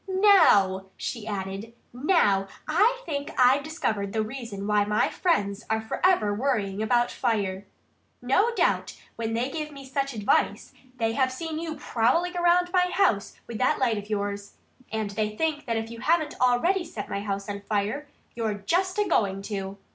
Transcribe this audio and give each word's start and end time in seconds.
Now" 0.09 0.85
she 0.97 1.27
added 1.27 1.73
"now 1.93 2.47
I 2.67 2.99
think 3.05 3.29
I've 3.37 3.61
discovered 3.61 4.13
the 4.13 4.23
reason 4.23 4.65
why 4.65 4.83
my 4.83 5.09
friends 5.09 5.63
are 5.69 5.79
forever 5.79 6.33
worrying 6.33 6.81
about 6.81 7.11
fire. 7.11 7.67
No 8.19 8.51
doubt 8.55 8.99
when 9.15 9.35
they 9.35 9.51
give 9.51 9.71
me 9.71 9.85
such 9.85 10.15
advice 10.15 10.73
they 10.97 11.11
have 11.13 11.31
seen 11.31 11.59
you 11.59 11.75
prowling 11.75 12.35
around 12.35 12.73
my 12.73 12.89
house 12.91 13.37
with 13.45 13.59
that 13.59 13.77
light 13.77 13.99
of 13.99 14.09
yours; 14.09 14.55
and 14.91 15.11
they 15.11 15.35
think 15.37 15.67
that 15.67 15.77
if 15.77 15.91
you 15.91 15.99
haven't 15.99 16.33
already 16.41 16.83
set 16.83 17.07
my 17.07 17.19
house 17.21 17.47
on 17.47 17.61
fire, 17.61 18.07
you're 18.35 18.55
just 18.55 18.97
a 18.97 19.07
going 19.07 19.43
to." 19.43 19.77